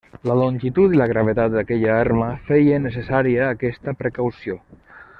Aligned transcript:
La 0.27 0.35
longitud 0.37 0.95
i 0.95 0.99
la 1.01 1.05
gravetat 1.11 1.53
d'aquella 1.57 1.91
arma 1.97 2.31
feien 2.49 2.89
necessària 2.91 3.47
aquesta 3.57 3.95
precaució. 4.03 4.61